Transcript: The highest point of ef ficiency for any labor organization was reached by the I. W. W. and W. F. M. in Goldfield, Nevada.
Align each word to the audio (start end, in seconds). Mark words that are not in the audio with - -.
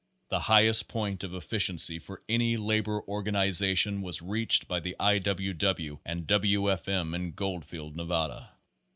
The 0.29 0.39
highest 0.39 0.87
point 0.87 1.23
of 1.23 1.35
ef 1.35 1.47
ficiency 1.47 2.01
for 2.01 2.23
any 2.27 2.57
labor 2.57 3.03
organization 3.07 4.01
was 4.01 4.19
reached 4.19 4.67
by 4.67 4.79
the 4.79 4.95
I. 4.99 5.19
W. 5.19 5.53
W. 5.53 5.99
and 6.03 6.25
W. 6.25 6.71
F. 6.71 6.87
M. 6.87 7.13
in 7.13 7.33
Goldfield, 7.33 7.95
Nevada. 7.95 8.51